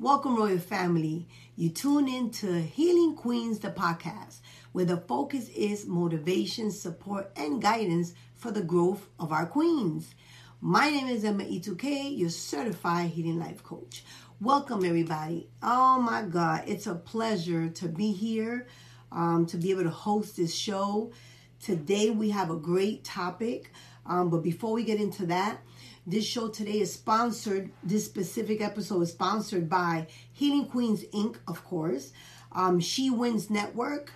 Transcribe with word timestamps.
Welcome, 0.00 0.34
Royal 0.34 0.56
Family. 0.56 1.28
You 1.56 1.68
tune 1.68 2.08
in 2.08 2.30
to 2.30 2.62
Healing 2.62 3.16
Queens, 3.16 3.58
the 3.58 3.70
podcast, 3.70 4.40
where 4.72 4.86
the 4.86 4.96
focus 4.96 5.50
is 5.50 5.86
motivation, 5.86 6.70
support, 6.70 7.30
and 7.36 7.60
guidance 7.60 8.14
for 8.32 8.50
the 8.50 8.62
growth 8.62 9.10
of 9.18 9.30
our 9.30 9.44
queens. 9.44 10.14
My 10.62 10.88
name 10.88 11.08
is 11.08 11.22
Emma 11.22 11.44
E2K, 11.44 12.16
your 12.16 12.30
certified 12.30 13.10
healing 13.10 13.38
life 13.38 13.62
coach. 13.62 14.02
Welcome, 14.40 14.86
everybody. 14.86 15.50
Oh 15.62 16.00
my 16.00 16.22
God, 16.22 16.62
it's 16.66 16.86
a 16.86 16.94
pleasure 16.94 17.68
to 17.68 17.86
be 17.86 18.10
here, 18.10 18.68
um, 19.12 19.44
to 19.48 19.58
be 19.58 19.70
able 19.70 19.82
to 19.82 19.90
host 19.90 20.34
this 20.34 20.54
show. 20.54 21.12
Today, 21.60 22.08
we 22.08 22.30
have 22.30 22.48
a 22.48 22.56
great 22.56 23.04
topic. 23.04 23.70
Um, 24.06 24.30
but 24.30 24.42
before 24.42 24.72
we 24.72 24.82
get 24.82 24.98
into 24.98 25.26
that, 25.26 25.60
this 26.06 26.24
show 26.24 26.48
today 26.48 26.80
is 26.80 26.92
sponsored, 26.92 27.70
this 27.82 28.04
specific 28.04 28.60
episode 28.60 29.02
is 29.02 29.12
sponsored 29.12 29.68
by 29.68 30.06
Healing 30.32 30.66
Queens 30.66 31.04
Inc., 31.12 31.36
of 31.46 31.64
course, 31.64 32.12
um, 32.52 32.80
She 32.80 33.10
Wins 33.10 33.50
Network, 33.50 34.12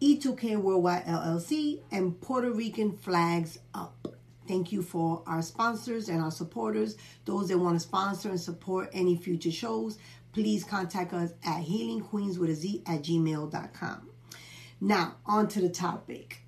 E2K 0.00 0.56
Worldwide 0.56 1.04
LLC, 1.06 1.80
and 1.90 2.20
Puerto 2.20 2.50
Rican 2.50 2.96
Flags 2.96 3.58
Up. 3.74 4.08
Thank 4.46 4.72
you 4.72 4.82
for 4.82 5.22
our 5.26 5.42
sponsors 5.42 6.08
and 6.08 6.20
our 6.20 6.30
supporters. 6.30 6.96
Those 7.24 7.48
that 7.48 7.58
want 7.58 7.76
to 7.76 7.80
sponsor 7.80 8.28
and 8.28 8.40
support 8.40 8.90
any 8.92 9.16
future 9.16 9.50
shows, 9.50 9.98
please 10.32 10.64
contact 10.64 11.12
us 11.12 11.32
at 11.44 11.62
healingqueens 11.62 12.38
with 12.38 12.50
a 12.50 12.54
Z 12.54 12.82
at 12.86 13.02
gmail.com. 13.02 14.10
Now, 14.80 15.16
on 15.24 15.48
to 15.48 15.60
the 15.60 15.70
topic 15.70 16.44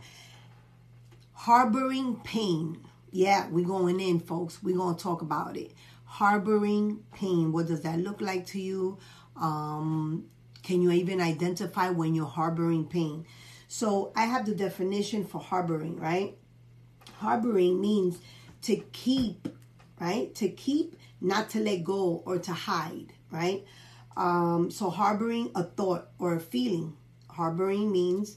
harboring 1.46 2.16
pain. 2.24 2.85
Yeah, 3.16 3.48
we're 3.48 3.64
going 3.64 3.98
in, 3.98 4.20
folks. 4.20 4.62
We're 4.62 4.76
going 4.76 4.94
to 4.94 5.02
talk 5.02 5.22
about 5.22 5.56
it. 5.56 5.72
Harboring 6.04 7.02
pain. 7.14 7.50
What 7.50 7.66
does 7.66 7.80
that 7.80 7.98
look 7.98 8.20
like 8.20 8.44
to 8.48 8.60
you? 8.60 8.98
Um, 9.40 10.26
can 10.62 10.82
you 10.82 10.90
even 10.90 11.22
identify 11.22 11.88
when 11.88 12.14
you're 12.14 12.26
harboring 12.26 12.84
pain? 12.84 13.24
So, 13.68 14.12
I 14.14 14.26
have 14.26 14.44
the 14.44 14.54
definition 14.54 15.24
for 15.24 15.40
harboring, 15.40 15.96
right? 15.98 16.36
Harboring 17.14 17.80
means 17.80 18.18
to 18.62 18.76
keep, 18.92 19.48
right? 19.98 20.34
To 20.34 20.50
keep, 20.50 20.98
not 21.18 21.48
to 21.50 21.60
let 21.60 21.84
go 21.84 22.22
or 22.26 22.38
to 22.38 22.52
hide, 22.52 23.14
right? 23.30 23.64
Um, 24.14 24.70
so, 24.70 24.90
harboring 24.90 25.52
a 25.54 25.62
thought 25.62 26.08
or 26.18 26.34
a 26.34 26.40
feeling. 26.40 26.98
Harboring 27.30 27.90
means 27.90 28.36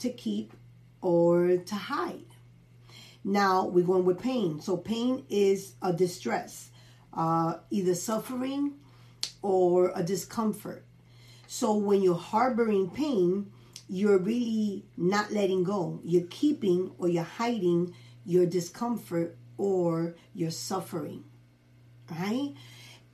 to 0.00 0.10
keep 0.10 0.52
or 1.00 1.56
to 1.56 1.74
hide. 1.74 2.26
Now 3.24 3.66
we're 3.66 3.84
going 3.84 4.04
with 4.04 4.20
pain. 4.20 4.60
So 4.60 4.76
pain 4.76 5.24
is 5.28 5.74
a 5.82 5.92
distress, 5.92 6.70
uh, 7.12 7.54
either 7.70 7.94
suffering 7.94 8.74
or 9.42 9.92
a 9.94 10.02
discomfort. 10.02 10.84
So 11.46 11.74
when 11.76 12.02
you're 12.02 12.14
harboring 12.14 12.90
pain, 12.90 13.50
you're 13.88 14.18
really 14.18 14.84
not 14.96 15.32
letting 15.32 15.64
go. 15.64 16.00
You're 16.04 16.28
keeping 16.30 16.92
or 16.98 17.08
you're 17.08 17.24
hiding 17.24 17.94
your 18.24 18.46
discomfort 18.46 19.36
or 19.58 20.14
your 20.32 20.50
suffering, 20.50 21.24
right? 22.10 22.54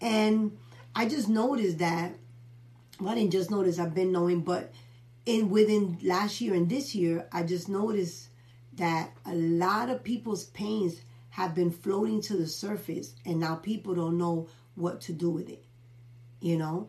And 0.00 0.56
I 0.94 1.08
just 1.08 1.28
noticed 1.28 1.78
that. 1.78 2.12
Well, 3.00 3.10
I 3.10 3.14
didn't 3.14 3.32
just 3.32 3.50
notice. 3.50 3.78
I've 3.78 3.94
been 3.94 4.12
knowing, 4.12 4.42
but 4.42 4.72
in 5.24 5.50
within 5.50 5.98
last 6.02 6.40
year 6.40 6.54
and 6.54 6.68
this 6.68 6.94
year, 6.94 7.26
I 7.32 7.42
just 7.42 7.68
noticed 7.68 8.28
that 8.76 9.12
a 9.24 9.34
lot 9.34 9.90
of 9.90 10.04
people's 10.04 10.44
pains 10.46 11.00
have 11.30 11.54
been 11.54 11.70
floating 11.70 12.20
to 12.22 12.36
the 12.36 12.46
surface 12.46 13.14
and 13.24 13.40
now 13.40 13.56
people 13.56 13.94
don't 13.94 14.18
know 14.18 14.48
what 14.74 15.00
to 15.02 15.12
do 15.12 15.30
with 15.30 15.48
it 15.48 15.66
you 16.40 16.56
know? 16.56 16.88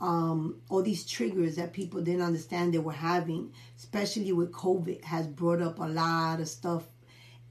Um, 0.00 0.60
all 0.68 0.82
these 0.82 1.06
triggers 1.06 1.56
that 1.56 1.72
people 1.72 2.00
didn't 2.00 2.22
understand 2.22 2.74
they 2.74 2.78
were 2.78 2.92
having 2.92 3.52
especially 3.78 4.32
with 4.32 4.50
covid 4.50 5.02
has 5.04 5.28
brought 5.28 5.62
up 5.62 5.78
a 5.78 5.84
lot 5.84 6.40
of 6.40 6.48
stuff. 6.48 6.84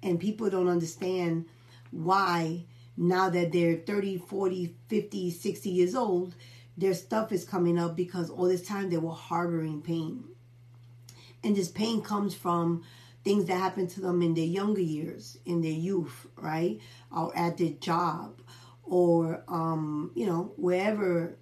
And 0.01 0.19
people 0.19 0.49
don't 0.49 0.67
understand 0.67 1.45
why 1.91 2.65
now 2.97 3.29
that 3.29 3.51
they're 3.53 3.77
30 3.77 4.17
40 4.17 4.75
50 4.89 5.31
60 5.31 5.69
years 5.69 5.95
old 5.95 6.35
their 6.75 6.93
stuff 6.93 7.31
is 7.31 7.45
coming 7.45 7.79
up 7.79 7.95
because 7.95 8.29
all 8.29 8.45
this 8.45 8.67
time 8.67 8.89
they 8.89 8.97
were 8.97 9.13
harboring 9.13 9.81
pain. 9.81 10.23
And 11.43 11.55
this 11.55 11.69
pain 11.69 12.01
comes 12.01 12.33
from 12.33 12.83
things 13.23 13.45
that 13.45 13.57
happen 13.57 13.87
to 13.87 14.01
them 14.01 14.21
in 14.21 14.33
their 14.33 14.45
younger 14.45 14.81
years, 14.81 15.37
in 15.45 15.61
their 15.61 15.71
youth, 15.71 16.27
right? 16.35 16.79
Or 17.11 17.35
at 17.37 17.57
their 17.57 17.71
job, 17.71 18.41
or, 18.83 19.43
um, 19.47 20.11
you 20.15 20.25
know, 20.25 20.53
wherever 20.57 21.37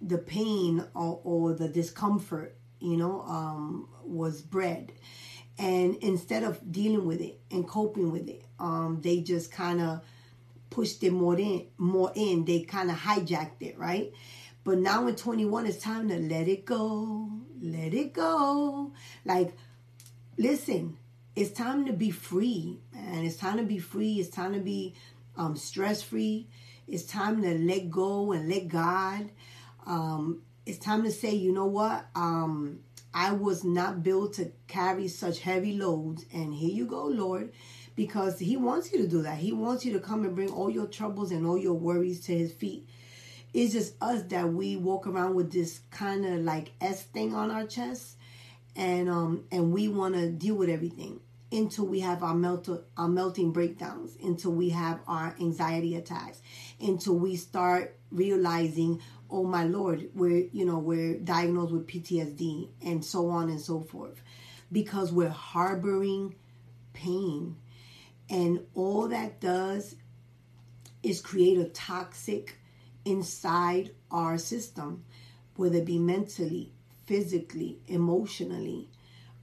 the 0.00 0.18
pain 0.18 0.84
or, 0.94 1.20
or 1.24 1.54
the 1.54 1.68
discomfort, 1.68 2.56
you 2.80 2.96
know, 2.96 3.22
um, 3.22 3.88
was 4.04 4.42
bred. 4.42 4.92
And 5.58 5.96
instead 5.96 6.42
of 6.42 6.72
dealing 6.72 7.06
with 7.06 7.20
it 7.20 7.40
and 7.50 7.66
coping 7.66 8.10
with 8.10 8.28
it, 8.28 8.44
um, 8.58 9.00
they 9.02 9.20
just 9.20 9.52
kind 9.52 9.80
of 9.80 10.00
pushed 10.70 11.02
it 11.04 11.12
more 11.12 11.38
in, 11.38 11.66
more 11.78 12.12
in. 12.14 12.44
They 12.44 12.60
kind 12.60 12.90
of 12.90 12.96
hijacked 12.96 13.60
it, 13.60 13.78
right? 13.78 14.12
But 14.64 14.78
now 14.78 15.06
in 15.06 15.16
21, 15.16 15.66
it's 15.66 15.78
time 15.78 16.08
to 16.08 16.18
let 16.18 16.48
it 16.48 16.64
go, 16.64 17.28
let 17.60 17.94
it 17.94 18.12
go. 18.12 18.92
Like, 19.24 19.54
listen, 20.36 20.96
it's 21.34 21.50
time 21.50 21.86
to 21.86 21.92
be 21.92 22.10
free, 22.10 22.78
and 22.94 23.26
It's 23.26 23.36
time 23.36 23.56
to 23.56 23.62
be 23.62 23.78
free. 23.78 24.20
It's 24.20 24.28
time 24.28 24.52
to 24.52 24.60
be 24.60 24.94
um, 25.36 25.56
stress 25.56 26.02
free. 26.02 26.48
It's 26.86 27.04
time 27.04 27.42
to 27.42 27.58
let 27.58 27.90
go 27.90 28.32
and 28.32 28.48
let 28.48 28.68
God. 28.68 29.30
Um, 29.86 30.42
it's 30.66 30.78
time 30.78 31.02
to 31.04 31.10
say, 31.10 31.34
you 31.34 31.52
know 31.52 31.66
what? 31.66 32.06
Um, 32.14 32.80
I 33.14 33.32
was 33.32 33.64
not 33.64 34.02
built 34.02 34.34
to 34.34 34.52
carry 34.68 35.08
such 35.08 35.40
heavy 35.40 35.76
loads. 35.76 36.24
And 36.32 36.52
here 36.52 36.70
you 36.70 36.86
go, 36.86 37.06
Lord, 37.06 37.52
because 37.96 38.38
He 38.38 38.56
wants 38.56 38.92
you 38.92 38.98
to 38.98 39.08
do 39.08 39.22
that. 39.22 39.38
He 39.38 39.52
wants 39.52 39.84
you 39.84 39.92
to 39.94 40.00
come 40.00 40.24
and 40.24 40.34
bring 40.34 40.50
all 40.50 40.70
your 40.70 40.86
troubles 40.86 41.30
and 41.30 41.46
all 41.46 41.58
your 41.58 41.74
worries 41.74 42.20
to 42.26 42.36
His 42.36 42.52
feet. 42.52 42.88
It's 43.54 43.72
just 43.72 43.94
us 44.00 44.22
that 44.24 44.52
we 44.52 44.76
walk 44.76 45.06
around 45.06 45.34
with 45.34 45.52
this 45.52 45.80
kind 45.90 46.24
of 46.24 46.40
like 46.40 46.72
S 46.80 47.02
thing 47.02 47.34
on 47.34 47.50
our 47.50 47.66
chest 47.66 48.16
and 48.76 49.08
um 49.08 49.44
and 49.50 49.72
we 49.72 49.88
want 49.88 50.14
to 50.14 50.30
deal 50.30 50.54
with 50.54 50.68
everything 50.68 51.20
until 51.50 51.86
we 51.86 52.00
have 52.00 52.22
our 52.22 52.34
melt 52.34 52.68
our 52.96 53.08
melting 53.08 53.52
breakdowns 53.52 54.16
until 54.22 54.52
we 54.52 54.70
have 54.70 55.00
our 55.06 55.34
anxiety 55.40 55.96
attacks 55.96 56.40
until 56.80 57.14
we 57.14 57.36
start 57.36 57.96
realizing 58.10 59.00
oh 59.30 59.44
my 59.44 59.64
lord 59.64 60.08
we're 60.14 60.46
you 60.52 60.64
know 60.64 60.78
we're 60.78 61.18
diagnosed 61.18 61.72
with 61.72 61.86
PTSD 61.86 62.68
and 62.82 63.04
so 63.04 63.28
on 63.28 63.48
and 63.48 63.60
so 63.60 63.80
forth. 63.80 64.22
Because 64.70 65.12
we're 65.12 65.28
harboring 65.28 66.34
pain. 66.92 67.56
And 68.30 68.60
all 68.74 69.08
that 69.08 69.40
does 69.40 69.96
is 71.02 71.20
create 71.20 71.58
a 71.58 71.68
toxic 71.68 72.56
inside 73.04 73.90
our 74.10 74.38
system 74.38 75.04
whether 75.56 75.78
it 75.78 75.84
be 75.84 75.98
mentally 75.98 76.72
physically, 77.06 77.78
emotionally, 77.86 78.88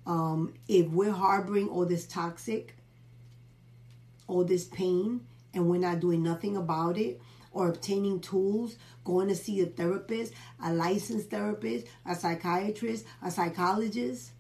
um, 0.06 0.54
if 0.68 0.88
we're 0.90 1.12
harboring 1.12 1.70
all 1.70 1.86
this 1.86 2.06
toxic, 2.06 2.76
all 4.28 4.44
this 4.44 4.66
pain, 4.66 5.22
and 5.54 5.68
we're 5.68 5.80
not 5.80 6.00
doing 6.00 6.24
nothing 6.24 6.58
about 6.58 6.98
it, 6.98 7.22
or 7.52 7.70
obtaining 7.70 8.20
tools, 8.20 8.76
going 9.04 9.28
to 9.28 9.36
see 9.36 9.60
a 9.62 9.66
therapist, 9.66 10.34
a 10.64 10.74
licensed 10.74 11.30
therapist, 11.30 11.88
a 12.06 12.16
psychiatrist, 12.16 13.06
a 13.24 13.32
psychologist, 13.32 14.32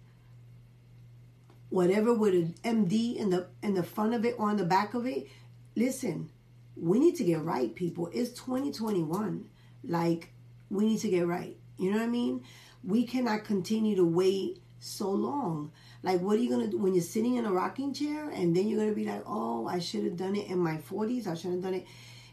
whatever 1.69 2.13
with 2.13 2.33
an 2.33 2.55
MD 2.63 3.15
in 3.15 3.29
the 3.29 3.47
in 3.61 3.73
the 3.73 3.83
front 3.83 4.13
of 4.13 4.25
it 4.25 4.35
or 4.37 4.49
on 4.49 4.57
the 4.57 4.65
back 4.65 4.93
of 4.93 5.05
it. 5.05 5.27
Listen, 5.75 6.29
we 6.75 6.99
need 6.99 7.15
to 7.15 7.23
get 7.23 7.43
right, 7.43 7.73
people. 7.73 8.09
It's 8.13 8.31
2021. 8.31 9.49
Like, 9.83 10.29
we 10.69 10.85
need 10.85 10.99
to 10.99 11.09
get 11.09 11.27
right. 11.27 11.55
You 11.77 11.91
know 11.91 11.97
what 11.97 12.05
I 12.05 12.09
mean? 12.09 12.43
We 12.83 13.05
cannot 13.05 13.43
continue 13.43 13.95
to 13.95 14.05
wait 14.05 14.61
so 14.79 15.09
long. 15.09 15.71
Like, 16.03 16.21
what 16.21 16.37
are 16.37 16.41
you 16.41 16.49
to 16.61 16.67
do 16.67 16.77
when 16.77 16.93
you're 16.93 17.03
sitting 17.03 17.35
in 17.35 17.45
a 17.45 17.51
rocking 17.51 17.93
chair 17.93 18.29
and 18.29 18.55
then 18.55 18.67
you're 18.67 18.79
to 18.89 18.95
be 18.95 19.05
like, 19.05 19.23
oh, 19.25 19.67
I 19.67 19.79
should 19.79 20.05
have 20.05 20.17
done 20.17 20.35
it 20.35 20.47
in 20.47 20.59
my 20.59 20.77
40s. 20.77 21.27
I 21.27 21.35
should 21.35 21.51
have 21.51 21.61
done 21.61 21.73
it 21.73 21.87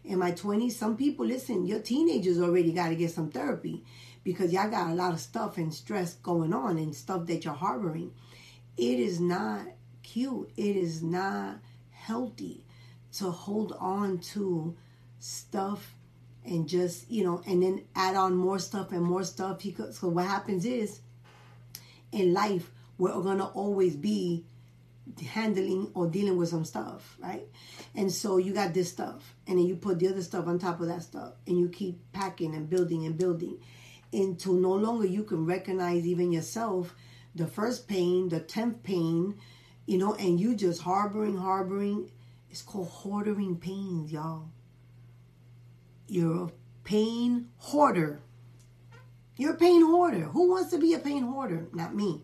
in 0.04 0.18
my 0.18 0.32
20s. 0.32 0.72
Some 0.72 0.96
people, 0.96 1.26
listen, 1.26 1.66
your 1.66 1.80
teenagers 1.80 2.40
already 2.40 2.72
got 2.72 2.88
to 2.88 2.94
get 2.96 3.10
some 3.10 3.30
therapy 3.30 3.84
because 4.22 4.52
y'all 4.52 4.70
got 4.70 4.90
a 4.90 4.94
lot 4.94 5.12
of 5.12 5.20
stuff 5.20 5.56
and 5.56 5.74
stress 5.74 6.14
going 6.14 6.52
on 6.52 6.78
and 6.78 6.94
stuff 6.94 7.26
that 7.26 7.44
you're 7.44 7.54
harboring. 7.54 8.12
It 8.76 9.00
is 9.00 9.20
not 9.20 9.66
cute. 10.02 10.50
It 10.56 10.76
is 10.76 11.02
not 11.02 11.58
healthy 11.90 12.64
to 13.18 13.30
hold 13.30 13.72
on 13.80 14.18
to 14.18 14.76
stuff 15.18 15.95
and 16.46 16.68
just 16.68 17.10
you 17.10 17.24
know 17.24 17.42
and 17.46 17.62
then 17.62 17.82
add 17.94 18.16
on 18.16 18.34
more 18.34 18.58
stuff 18.58 18.92
and 18.92 19.02
more 19.02 19.24
stuff 19.24 19.60
He 19.60 19.74
so 19.92 20.08
what 20.08 20.26
happens 20.26 20.64
is 20.64 21.00
in 22.12 22.32
life 22.32 22.70
we're 22.98 23.12
going 23.20 23.38
to 23.38 23.44
always 23.44 23.94
be 23.94 24.44
handling 25.24 25.90
or 25.94 26.06
dealing 26.08 26.36
with 26.36 26.48
some 26.48 26.64
stuff, 26.64 27.16
right? 27.20 27.46
And 27.94 28.10
so 28.10 28.38
you 28.38 28.52
got 28.52 28.74
this 28.74 28.90
stuff, 28.90 29.34
and 29.46 29.58
then 29.58 29.66
you 29.66 29.76
put 29.76 29.98
the 29.98 30.08
other 30.08 30.22
stuff 30.22 30.46
on 30.46 30.58
top 30.58 30.80
of 30.80 30.88
that 30.88 31.02
stuff, 31.02 31.34
and 31.46 31.58
you 31.58 31.68
keep 31.68 32.00
packing 32.12 32.54
and 32.54 32.68
building 32.68 33.06
and 33.06 33.16
building 33.16 33.58
until 34.12 34.54
no 34.54 34.72
longer 34.72 35.06
you 35.06 35.24
can 35.24 35.46
recognize 35.46 36.06
even 36.06 36.32
yourself 36.32 36.94
the 37.34 37.46
first 37.46 37.86
pain, 37.86 38.28
the 38.28 38.40
tenth 38.40 38.82
pain, 38.82 39.34
you 39.86 39.98
know, 39.98 40.14
and 40.14 40.40
you 40.40 40.54
just 40.56 40.82
harboring, 40.82 41.36
harboring. 41.36 42.10
It's 42.50 42.62
called 42.62 42.88
hoarding 42.88 43.58
pains, 43.58 44.10
y'all. 44.10 44.48
You're 46.08 46.44
a 46.44 46.50
pain 46.84 47.48
hoarder. 47.58 48.20
You're 49.36 49.54
a 49.54 49.56
pain 49.56 49.84
hoarder. 49.84 50.24
Who 50.24 50.50
wants 50.50 50.70
to 50.70 50.78
be 50.78 50.94
a 50.94 50.98
pain 50.98 51.24
hoarder? 51.24 51.66
Not 51.72 51.94
me. 51.94 52.22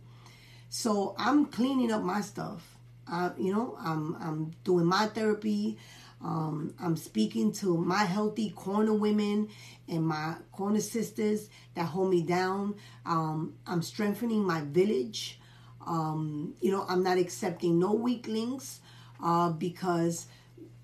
So 0.68 1.14
I'm 1.18 1.46
cleaning 1.46 1.92
up 1.92 2.02
my 2.02 2.20
stuff. 2.20 2.78
Uh, 3.10 3.30
you 3.36 3.52
know, 3.52 3.76
I'm 3.78 4.16
I'm 4.20 4.52
doing 4.64 4.86
my 4.86 5.06
therapy. 5.06 5.78
Um, 6.24 6.74
I'm 6.80 6.96
speaking 6.96 7.52
to 7.54 7.76
my 7.76 8.04
healthy 8.04 8.50
corner 8.50 8.94
women 8.94 9.48
and 9.88 10.06
my 10.06 10.36
corner 10.52 10.80
sisters 10.80 11.48
that 11.74 11.86
hold 11.86 12.10
me 12.10 12.22
down. 12.22 12.76
Um, 13.04 13.54
I'm 13.66 13.82
strengthening 13.82 14.44
my 14.44 14.60
village. 14.60 15.40
Um, 15.84 16.54
you 16.60 16.70
know, 16.70 16.86
I'm 16.88 17.02
not 17.02 17.18
accepting 17.18 17.80
no 17.80 17.92
weaklings 17.92 18.80
uh, 19.22 19.50
because 19.50 20.28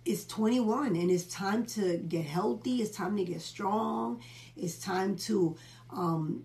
it's 0.08 0.24
21 0.24 0.96
and 0.96 1.10
it's 1.10 1.24
time 1.24 1.66
to 1.66 1.98
get 1.98 2.24
healthy. 2.24 2.80
It's 2.80 2.96
time 2.96 3.16
to 3.18 3.24
get 3.24 3.42
strong. 3.42 4.22
It's 4.56 4.78
time 4.78 5.16
to 5.28 5.54
um, 5.90 6.44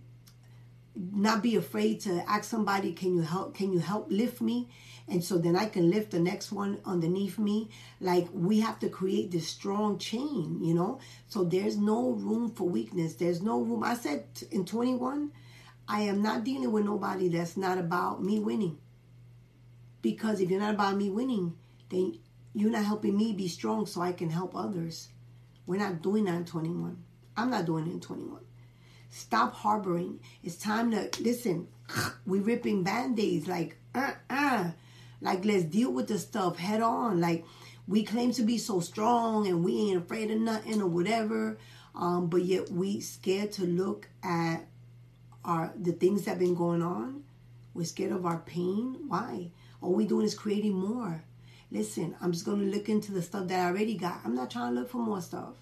not 0.96 1.42
be 1.42 1.56
afraid 1.56 2.02
to 2.02 2.30
ask 2.30 2.44
somebody, 2.44 2.92
"Can 2.92 3.16
you 3.16 3.22
help? 3.22 3.56
Can 3.56 3.72
you 3.72 3.80
help 3.80 4.12
lift 4.12 4.42
me?" 4.42 4.68
And 5.08 5.24
so 5.24 5.38
then 5.38 5.56
I 5.56 5.66
can 5.68 5.90
lift 5.90 6.12
the 6.12 6.20
next 6.20 6.52
one 6.52 6.80
underneath 6.86 7.40
me. 7.40 7.70
Like 8.02 8.28
we 8.34 8.60
have 8.60 8.80
to 8.80 8.90
create 8.90 9.32
this 9.32 9.48
strong 9.48 9.98
chain, 9.98 10.60
you 10.62 10.74
know. 10.74 11.00
So 11.28 11.46
there's 11.46 11.78
no 11.78 12.12
room 12.12 12.52
for 12.52 12.68
weakness. 12.68 13.16
There's 13.16 13.42
no 13.42 13.62
room. 13.62 13.84
I 13.84 13.96
said 13.96 14.26
in 14.52 14.66
21, 14.66 15.32
I 15.88 16.02
am 16.02 16.22
not 16.22 16.44
dealing 16.44 16.72
with 16.74 16.84
nobody 16.84 17.30
that's 17.30 17.56
not 17.56 17.78
about 17.78 18.22
me 18.22 18.40
winning. 18.40 18.78
Because 20.02 20.42
if 20.42 20.50
you're 20.50 20.60
not 20.60 20.74
about 20.74 20.98
me 20.98 21.10
winning, 21.10 21.56
then 21.90 22.20
you're 22.54 22.72
not 22.72 22.86
helping 22.86 23.18
me 23.18 23.34
be 23.34 23.48
strong 23.48 23.86
so 23.86 24.02
I 24.02 24.12
can 24.12 24.30
help 24.30 24.56
others. 24.56 25.10
We're 25.66 25.80
not 25.80 26.02
doing 26.02 26.26
that 26.26 26.36
in 26.36 26.46
21. 26.46 26.98
I'm 27.36 27.50
not 27.50 27.66
doing 27.66 27.88
it 27.88 27.92
in 27.92 28.00
21. 28.00 28.42
Stop 29.10 29.54
harboring. 29.54 30.20
It's 30.44 30.56
time 30.56 30.92
to 30.92 31.10
listen. 31.22 31.68
We're 32.26 32.42
ripping 32.42 32.84
band-aids 32.84 33.48
like 33.48 33.78
uh 33.96 34.14
uh. 34.30 34.72
Like 35.22 35.46
let's 35.46 35.64
deal 35.64 35.92
with 35.92 36.08
the 36.08 36.20
stuff 36.20 36.58
head 36.58 36.82
on. 36.82 37.22
Like 37.22 37.46
we 37.88 38.04
claim 38.04 38.32
to 38.34 38.44
be 38.44 38.58
so 38.58 38.80
strong 38.80 39.48
and 39.48 39.64
we 39.64 39.78
ain't 39.80 40.04
afraid 40.04 40.32
of 40.32 40.40
nothing 40.40 40.82
or 40.82 40.88
whatever. 40.88 41.58
Um, 41.96 42.28
but 42.28 42.44
yet 42.44 42.72
we 42.72 43.00
scared 43.00 43.52
to 43.54 43.66
look 43.66 44.10
at 44.24 44.66
our 45.46 45.74
the 45.80 45.92
things 45.92 46.26
that 46.26 46.40
been 46.40 46.56
going 46.56 46.82
on. 46.82 47.24
We're 47.74 47.86
scared 47.86 48.12
of 48.12 48.26
our 48.26 48.40
pain. 48.40 49.06
Why? 49.08 49.52
All 49.82 49.94
we 49.94 50.06
doing 50.06 50.26
is 50.26 50.36
creating 50.36 50.74
more. 50.74 51.24
Listen, 51.72 52.16
I'm 52.22 52.32
just 52.32 52.46
gonna 52.46 52.64
look 52.64 52.90
into 52.90 53.12
the 53.12 53.22
stuff 53.22 53.48
that 53.48 53.60
I 53.60 53.70
already 53.70 53.96
got. 53.96 54.20
I'm 54.24 54.36
not 54.36 54.52
trying 54.52 54.74
to 54.74 54.80
look 54.80 54.90
for 54.90 54.98
more 54.98 55.22
stuff. 55.22 55.56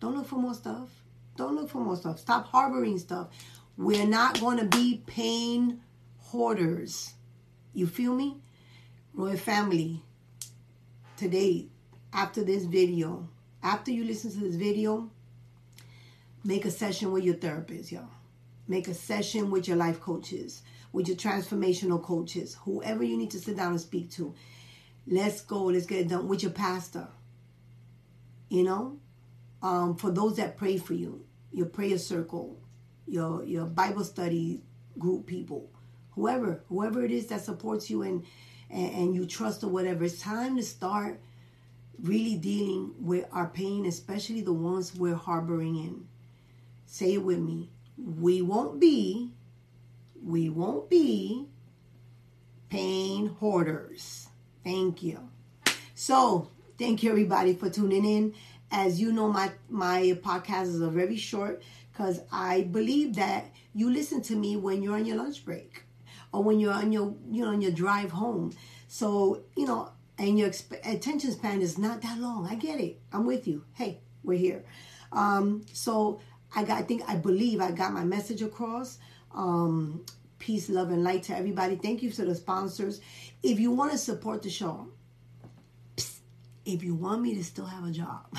Don't 0.00 0.16
look 0.16 0.26
for 0.26 0.36
more 0.36 0.54
stuff. 0.54 0.88
Don't 1.36 1.54
look 1.54 1.70
for 1.70 1.78
more 1.78 1.96
stuff. 1.96 2.18
Stop 2.18 2.46
harboring 2.48 2.98
stuff. 2.98 3.28
We're 3.76 4.06
not 4.06 4.40
gonna 4.40 4.66
be 4.66 5.02
pain 5.06 5.80
hoarders. 6.18 7.14
You 7.72 7.86
feel 7.86 8.14
me? 8.14 8.36
Royal 9.14 9.36
family, 9.36 10.02
today, 11.16 11.68
after 12.12 12.44
this 12.44 12.64
video, 12.64 13.28
after 13.62 13.90
you 13.90 14.04
listen 14.04 14.30
to 14.32 14.40
this 14.40 14.56
video, 14.56 15.10
make 16.44 16.64
a 16.64 16.70
session 16.70 17.12
with 17.12 17.24
your 17.24 17.36
therapist, 17.36 17.92
y'all. 17.92 18.08
Make 18.66 18.88
a 18.88 18.94
session 18.94 19.50
with 19.50 19.68
your 19.68 19.76
life 19.76 20.00
coaches, 20.00 20.62
with 20.92 21.08
your 21.08 21.16
transformational 21.16 22.02
coaches, 22.02 22.56
whoever 22.64 23.02
you 23.02 23.16
need 23.16 23.30
to 23.32 23.38
sit 23.38 23.56
down 23.56 23.72
and 23.72 23.80
speak 23.80 24.10
to. 24.12 24.34
Let's 25.06 25.42
go. 25.42 25.64
Let's 25.64 25.86
get 25.86 26.00
it 26.00 26.08
done 26.08 26.28
with 26.28 26.42
your 26.42 26.52
pastor. 26.52 27.08
You 28.48 28.62
know, 28.64 28.98
um, 29.62 29.96
for 29.96 30.10
those 30.10 30.36
that 30.36 30.56
pray 30.56 30.78
for 30.78 30.94
you, 30.94 31.24
your 31.52 31.66
prayer 31.66 31.98
circle, 31.98 32.58
your 33.06 33.44
your 33.44 33.66
Bible 33.66 34.04
study 34.04 34.62
group 34.98 35.26
people, 35.26 35.70
whoever 36.12 36.62
whoever 36.68 37.04
it 37.04 37.10
is 37.10 37.26
that 37.26 37.42
supports 37.42 37.90
you 37.90 38.02
and 38.02 38.24
and, 38.70 38.94
and 38.94 39.14
you 39.14 39.26
trust 39.26 39.62
or 39.64 39.68
whatever. 39.68 40.04
It's 40.04 40.20
time 40.20 40.56
to 40.56 40.62
start 40.62 41.20
really 42.02 42.36
dealing 42.36 42.94
with 42.98 43.26
our 43.32 43.48
pain, 43.48 43.86
especially 43.86 44.40
the 44.40 44.52
ones 44.52 44.94
we're 44.94 45.14
harboring 45.14 45.76
in. 45.76 46.06
Say 46.86 47.14
it 47.14 47.22
with 47.22 47.38
me. 47.38 47.70
We 47.96 48.42
won't 48.42 48.80
be, 48.80 49.32
we 50.22 50.48
won't 50.48 50.90
be 50.90 51.46
pain 52.68 53.28
hoarders. 53.40 54.23
Thank 54.64 55.02
you. 55.02 55.28
So, 55.94 56.48
thank 56.78 57.02
you 57.02 57.10
everybody 57.10 57.54
for 57.54 57.68
tuning 57.68 58.04
in. 58.04 58.34
As 58.70 59.00
you 59.00 59.12
know, 59.12 59.28
my 59.30 59.52
my 59.68 60.18
podcasts 60.24 60.80
are 60.82 60.90
very 60.90 61.16
short 61.16 61.62
because 61.92 62.20
I 62.32 62.62
believe 62.62 63.14
that 63.16 63.52
you 63.74 63.90
listen 63.90 64.22
to 64.22 64.36
me 64.36 64.56
when 64.56 64.82
you're 64.82 64.94
on 64.94 65.04
your 65.04 65.18
lunch 65.18 65.44
break 65.44 65.84
or 66.32 66.42
when 66.42 66.58
you're 66.58 66.72
on 66.72 66.90
your 66.90 67.14
you 67.30 67.44
know 67.44 67.50
on 67.50 67.60
your 67.60 67.70
drive 67.72 68.10
home. 68.10 68.52
So 68.88 69.42
you 69.54 69.66
know, 69.66 69.92
and 70.18 70.38
your 70.38 70.48
exp- 70.48 70.80
attention 70.90 71.32
span 71.32 71.60
is 71.60 71.76
not 71.78 72.00
that 72.02 72.18
long. 72.18 72.48
I 72.48 72.54
get 72.54 72.80
it. 72.80 73.00
I'm 73.12 73.26
with 73.26 73.46
you. 73.46 73.64
Hey, 73.74 74.00
we're 74.24 74.38
here. 74.38 74.64
Um, 75.12 75.64
so 75.72 76.20
I 76.56 76.64
got. 76.64 76.78
I 76.78 76.82
think 76.82 77.02
I 77.06 77.16
believe 77.16 77.60
I 77.60 77.70
got 77.70 77.92
my 77.92 78.04
message 78.04 78.42
across. 78.42 78.98
Um, 79.34 80.04
peace, 80.38 80.68
love, 80.68 80.90
and 80.90 81.04
light 81.04 81.24
to 81.24 81.36
everybody. 81.36 81.76
Thank 81.76 82.02
you 82.02 82.10
to 82.12 82.24
the 82.24 82.34
sponsors. 82.34 83.00
If 83.42 83.60
you 83.60 83.70
want 83.70 83.92
to 83.92 83.98
support 83.98 84.42
the 84.42 84.50
show, 84.50 84.88
if 86.64 86.82
you 86.82 86.94
want 86.94 87.22
me 87.22 87.34
to 87.34 87.44
still 87.44 87.66
have 87.66 87.84
a 87.84 87.90
job. 87.90 88.26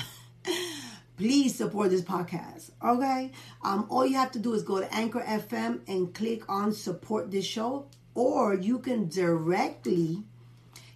please 1.16 1.54
support 1.54 1.90
this 1.90 2.02
podcast. 2.02 2.70
Okay. 2.84 3.32
Um, 3.62 3.86
all 3.88 4.06
you 4.06 4.16
have 4.16 4.32
to 4.32 4.38
do 4.38 4.54
is 4.54 4.62
go 4.62 4.80
to 4.80 4.94
Anchor 4.94 5.20
FM 5.20 5.80
and 5.88 6.14
click 6.14 6.48
on 6.48 6.72
support 6.72 7.30
this 7.30 7.44
show, 7.44 7.86
or 8.14 8.54
you 8.54 8.78
can 8.78 9.08
directly 9.08 10.24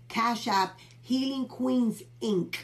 cash 0.09 0.47
app 0.47 0.79
Healing 1.01 1.47
Queens 1.47 2.03
Inc. 2.23 2.57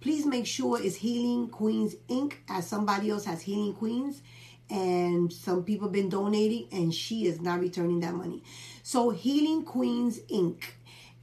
Please 0.00 0.26
make 0.26 0.46
sure 0.46 0.80
it's 0.80 0.96
Healing 0.96 1.48
Queens 1.48 1.94
Inc. 2.08 2.34
as 2.48 2.66
somebody 2.66 3.10
else 3.10 3.24
has 3.24 3.42
Healing 3.42 3.74
Queens 3.74 4.22
and 4.70 5.32
some 5.32 5.64
people 5.64 5.88
been 5.88 6.08
donating 6.08 6.68
and 6.72 6.94
she 6.94 7.26
is 7.26 7.40
not 7.40 7.60
returning 7.60 8.00
that 8.00 8.14
money. 8.14 8.42
So 8.82 9.10
Healing 9.10 9.64
Queens 9.64 10.20
Inc. 10.30 10.62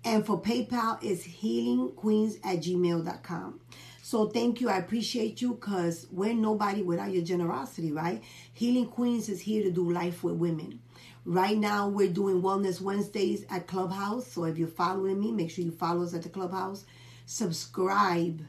And 0.06 0.26
for 0.26 0.42
PayPal 0.42 1.02
is 1.02 1.24
healingqueens 1.26 2.36
at 2.44 2.60
gmail.com. 2.60 3.60
So 4.02 4.28
thank 4.28 4.60
you. 4.60 4.68
I 4.68 4.78
appreciate 4.78 5.42
you 5.42 5.54
because 5.54 6.08
we're 6.12 6.34
nobody 6.34 6.82
without 6.82 7.14
your 7.14 7.24
generosity, 7.24 7.94
right? 7.94 8.22
Healing 8.52 8.88
Queens 8.88 9.30
is 9.30 9.40
here 9.40 9.64
to 9.64 9.72
do 9.72 9.90
life 9.90 10.22
with 10.22 10.36
women. 10.36 10.82
Right 11.26 11.58
now, 11.58 11.88
we're 11.88 12.12
doing 12.12 12.42
Wellness 12.42 12.82
Wednesdays 12.82 13.46
at 13.50 13.66
Clubhouse. 13.66 14.28
So 14.28 14.44
if 14.44 14.58
you're 14.58 14.68
following 14.68 15.22
me, 15.22 15.32
make 15.32 15.50
sure 15.52 15.64
you 15.64 15.72
follow 15.72 16.04
us 16.04 16.14
at 16.14 16.24
the 16.24 16.30
Clubhouse. 16.30 16.84
Subscribe 17.26 18.42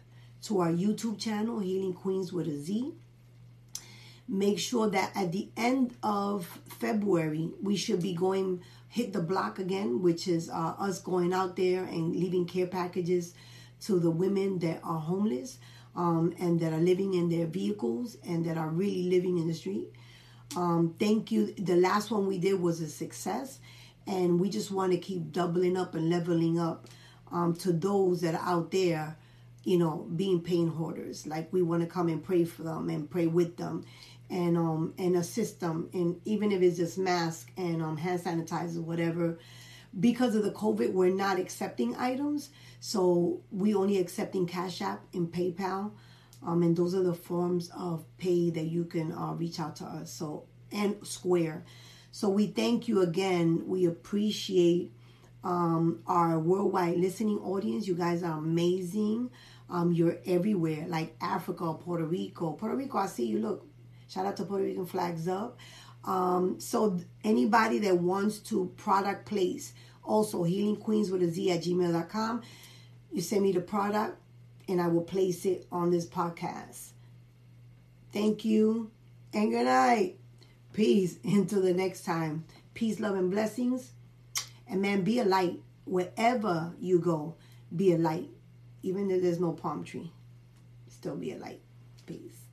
to 0.42 0.61
our 0.61 0.73
YouTube 0.73 1.21
channel, 1.21 1.61
Healing 1.61 1.95
Queens 1.95 2.33
with 2.33 2.49
a 2.49 2.59
Z. 2.59 2.92
Make 4.26 4.59
sure 4.59 4.88
that 4.88 5.12
at 5.14 5.33
the 5.33 5.49
end 5.57 5.95
of 6.02 6.47
February, 6.66 7.50
we 7.62 7.76
should 7.76 8.02
be 8.02 8.14
going 8.14 8.62
hit 8.88 9.12
the 9.12 9.21
block 9.21 9.59
again, 9.59 10.02
which 10.02 10.28
is 10.28 10.49
uh, 10.49 10.75
us 10.78 11.00
going 11.00 11.33
out 11.33 11.57
there 11.57 11.83
and 11.83 12.14
leaving 12.14 12.47
care 12.47 12.69
packages 12.69 13.35
to 13.83 13.99
the 13.99 14.11
women 14.11 14.59
that 14.61 14.81
are 14.85 15.00
homeless 15.00 15.59
um, 15.97 16.35
and 16.38 16.61
that 16.61 16.73
are 16.73 16.78
living 16.81 17.14
in 17.14 17.28
their 17.28 17.47
vehicles 17.47 18.16
and 18.26 18.45
that 18.47 18.57
are 18.57 18.69
really 18.69 19.11
living 19.11 19.38
in 19.38 19.49
the 19.49 19.54
street. 19.54 19.88
Um, 20.57 20.95
thank 20.99 21.33
you. 21.33 21.52
The 21.54 21.76
last 21.76 22.11
one 22.11 22.26
we 22.26 22.38
did 22.38 22.61
was 22.61 22.81
a 22.81 22.88
success, 22.88 23.59
and 24.07 24.40
we 24.40 24.49
just 24.49 24.71
want 24.71 24.93
to 24.93 24.99
keep 24.99 25.33
doubling 25.33 25.76
up 25.76 25.95
and 25.95 26.09
leveling 26.09 26.59
up 26.59 26.87
um, 27.33 27.54
to 27.57 27.73
those 27.73 28.21
that 28.21 28.35
are 28.35 28.47
out 28.47 28.71
there, 28.71 29.16
you 29.64 29.78
know, 29.78 30.07
being 30.14 30.40
pain 30.40 30.69
hoarders. 30.69 31.26
Like 31.26 31.52
we 31.52 31.62
want 31.62 31.83
to 31.83 31.88
come 31.88 32.09
and 32.09 32.23
pray 32.23 32.45
for 32.45 32.62
them 32.62 32.88
and 32.90 33.11
pray 33.11 33.26
with 33.26 33.57
them, 33.57 33.85
and 34.31 34.57
um 34.57 34.95
and 34.99 35.16
a 35.16 35.23
system 35.23 35.88
and 35.93 36.21
even 36.25 36.50
if 36.52 36.62
it's 36.62 36.76
just 36.76 36.99
mask 36.99 37.50
and 37.57 37.83
um 37.83 37.97
hand 37.97 38.21
sanitizer, 38.21 38.83
whatever. 38.83 39.38
Because 40.00 40.35
of 40.35 40.43
the 40.43 40.50
COVID, 40.50 40.93
we're 40.93 41.14
not 41.14 41.38
accepting 41.38 41.95
items. 41.97 42.50
So 42.81 43.43
we 43.52 43.75
only 43.75 43.99
accepting 43.99 44.45
Cash 44.47 44.83
App 44.83 45.04
and 45.12 45.33
PayPal. 45.33 45.93
Um, 46.45 46.62
and 46.62 46.76
those 46.76 46.97
are 46.97 47.02
the 47.02 47.14
forms 47.14 47.71
of 47.76 48.04
pay 48.19 48.50
that 48.50 48.64
you 48.64 48.85
can 48.85 49.12
uh, 49.12 49.33
reach 49.35 49.61
out 49.61 49.76
to 49.76 49.85
us. 49.85 50.12
So 50.12 50.47
and 50.73 50.97
Square. 51.07 51.64
So 52.11 52.28
we 52.28 52.49
thank 52.49 52.88
you 52.88 53.02
again. 53.02 53.62
We 53.66 53.87
appreciate 53.87 54.93
um, 55.43 56.00
our 56.07 56.38
worldwide 56.38 56.97
listening 56.99 57.38
audience. 57.38 57.87
You 57.87 57.95
guys 57.95 58.23
are 58.23 58.38
amazing. 58.38 59.31
Um, 59.71 59.93
you're 59.93 60.19
everywhere, 60.26 60.87
like 60.88 61.16
Africa, 61.21 61.73
Puerto 61.75 62.04
Rico. 62.04 62.52
Puerto 62.52 62.76
Rico, 62.76 62.99
I 62.99 63.07
see 63.07 63.26
you. 63.26 63.38
Look, 63.38 63.66
shout 64.14 64.26
out 64.26 64.37
to 64.37 64.44
Puerto 64.44 64.64
Rican 64.64 64.87
flags 64.87 65.26
up. 65.26 65.59
Um, 66.04 66.61
so 66.61 66.99
anybody 67.25 67.78
that 67.80 67.99
wants 67.99 68.38
to 68.50 68.73
product 68.76 69.26
place, 69.26 69.73
also 70.04 70.44
healing 70.44 70.76
queens 70.76 71.11
with 71.11 71.23
a 71.23 71.28
Z 71.28 71.50
at 71.50 71.62
gmail.com. 71.62 72.42
You 73.11 73.21
send 73.21 73.42
me 73.42 73.52
the 73.52 73.61
product 73.61 74.18
and 74.68 74.80
I 74.80 74.88
will 74.88 75.02
place 75.02 75.44
it 75.44 75.66
on 75.73 75.90
this 75.90 76.06
podcast. 76.06 76.90
Thank 78.12 78.44
you 78.44 78.90
and 79.33 79.50
good 79.50 79.64
night. 79.64 80.18
Peace 80.73 81.18
until 81.25 81.62
the 81.62 81.75
next 81.75 82.04
time. 82.04 82.44
Peace, 82.75 83.00
love, 83.00 83.16
and 83.16 83.30
blessings. 83.30 83.92
And 84.68 84.80
man, 84.80 85.02
be 85.02 85.18
a 85.21 85.25
light 85.25 85.61
wherever 85.85 86.73
you 86.78 86.99
go. 86.99 87.35
Be 87.75 87.92
a 87.92 87.99
light. 87.99 88.30
Even 88.83 89.11
if 89.11 89.23
there's 89.23 89.40
no 89.40 89.52
palm 89.52 89.83
tree, 89.83 90.12
still 90.88 91.16
be 91.16 91.33
a 91.33 91.38
light. 91.38 91.61
Peace. 92.06 92.44